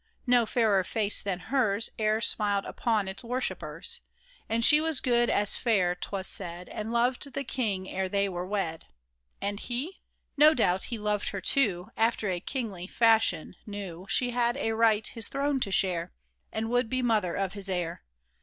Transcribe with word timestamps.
No 0.25 0.47
fairer 0.47 0.83
face 0.83 1.21
than 1.21 1.37
hers 1.53 1.91
E'er 1.99 2.21
smiled 2.21 2.65
upon 2.65 3.07
its 3.07 3.23
worshippers; 3.23 4.01
And 4.49 4.65
she 4.65 4.81
was 4.81 4.99
good 4.99 5.29
as 5.29 5.55
fair, 5.55 5.93
'twas 5.93 6.25
said, 6.25 6.69
And 6.69 6.91
loved 6.91 7.33
the 7.35 7.43
king 7.43 7.87
ere 7.87 8.09
they 8.09 8.27
were 8.27 8.47
wed. 8.47 8.87
And 9.43 9.59
he? 9.59 10.01
No 10.35 10.55
doubt 10.55 10.85
he 10.85 10.97
loved 10.97 11.29
her, 11.29 11.39
too, 11.39 11.91
After 11.95 12.27
a 12.31 12.39
kingly 12.39 12.87
fashion— 12.87 13.55
knew 13.77 14.07
She 14.09 14.31
had 14.31 14.57
a 14.57 14.71
right 14.71 15.05
his 15.05 15.27
throne 15.27 15.59
to 15.59 15.71
share, 15.71 16.11
And 16.51 16.71
would 16.71 16.89
be 16.89 17.03
mother 17.03 17.35
of 17.35 17.53
his 17.53 17.69
heir. 17.69 18.01